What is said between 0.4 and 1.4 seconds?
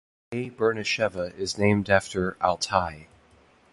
Burnasheva